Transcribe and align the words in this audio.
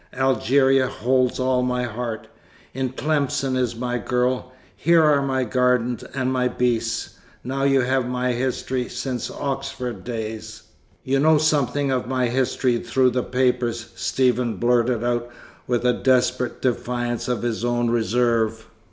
Algeria 0.17 0.87
holds 0.87 1.39
all 1.39 1.61
my 1.61 1.83
heart. 1.83 2.25
In 2.73 2.89
Tlemcen 2.93 3.55
is 3.55 3.75
my 3.75 3.99
girl. 3.99 4.51
Here 4.75 5.03
are 5.03 5.21
my 5.21 5.43
garden 5.43 5.99
and 6.15 6.33
my 6.33 6.47
beasts. 6.47 7.19
Now 7.43 7.65
you 7.65 7.81
have 7.81 8.07
my 8.07 8.31
history 8.33 8.89
since 8.89 9.29
Oxford 9.29 10.03
days." 10.03 10.63
"You 11.03 11.19
know 11.19 11.37
something 11.37 11.91
of 11.91 12.07
my 12.07 12.29
history 12.29 12.79
through 12.79 13.11
the 13.11 13.21
papers," 13.21 13.91
Stephen 13.93 14.55
blurted 14.55 15.03
out 15.03 15.29
with 15.67 15.85
a 15.85 15.93
desperate 15.93 16.63
defiance 16.63 17.27
of 17.27 17.43
his 17.43 17.63
own 17.63 17.91
reserve. 17.91 18.65